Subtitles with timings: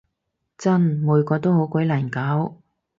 [0.57, 0.81] 真！
[0.81, 2.55] 每個都好鬼難搞